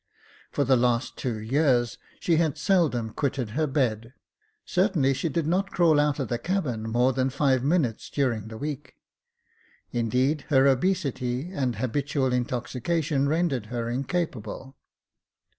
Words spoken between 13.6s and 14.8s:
her incapable.